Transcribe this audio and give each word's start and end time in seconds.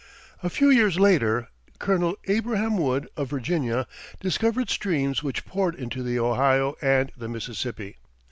A 0.41 0.49
few 0.49 0.71
years 0.71 0.99
later 0.99 1.47
Colonel 1.77 2.17
Abraham 2.25 2.75
Wood, 2.75 3.07
of 3.15 3.29
Virginia, 3.29 3.85
discovered 4.19 4.71
streams 4.71 5.21
which 5.21 5.45
poured 5.45 5.75
into 5.75 6.01
the 6.01 6.17
Ohio 6.17 6.75
and 6.81 7.11
the 7.15 7.29
Mississippi. 7.29 7.97